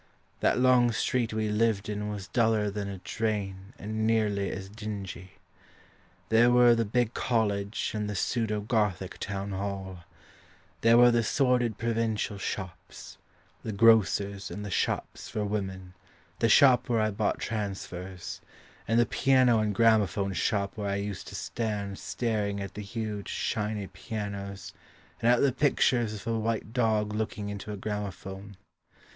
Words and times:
The 0.39 0.55
long 0.55 0.91
street 0.93 1.31
we 1.31 1.49
lived 1.49 1.87
in 1.87 2.09
Was 2.09 2.27
duller 2.27 2.71
than 2.71 2.87
a 2.87 2.97
drain 3.03 3.73
And 3.77 4.07
nearly 4.07 4.49
as 4.49 4.67
dingy. 4.67 5.33
There 6.29 6.49
were 6.49 6.73
the 6.73 6.85
big 6.85 7.13
College 7.13 7.91
And 7.93 8.09
the 8.09 8.15
pseudo 8.15 8.61
Gothic 8.61 9.19
town 9.19 9.51
hall. 9.51 9.99
There 10.81 10.97
were 10.97 11.11
the 11.11 11.21
sordid 11.21 11.77
provincial 11.77 12.39
shops 12.39 13.19
The 13.61 13.71
grocer's, 13.73 14.49
and 14.49 14.65
the 14.65 14.71
shops 14.71 15.29
for 15.29 15.45
women, 15.45 15.93
The 16.39 16.49
shop 16.49 16.89
where 16.89 16.99
I 16.99 17.11
bought 17.11 17.37
transfers, 17.37 18.41
And 18.87 18.99
the 18.99 19.05
piano 19.05 19.59
and 19.59 19.71
gramaphone 19.75 20.33
shop 20.33 20.77
Where 20.77 20.89
I 20.89 20.95
used 20.95 21.27
to 21.27 21.35
stand 21.35 21.99
Staring 21.99 22.59
at 22.59 22.73
the 22.73 22.81
huge 22.81 23.29
shiny 23.29 23.85
pianos 23.85 24.73
and 25.21 25.31
at 25.31 25.41
the 25.41 25.51
pictures 25.51 26.15
Of 26.15 26.25
a 26.25 26.39
white 26.39 26.73
dog 26.73 27.13
looking 27.13 27.49
into 27.49 27.71
a 27.71 27.77
gramaphone. 27.77 28.55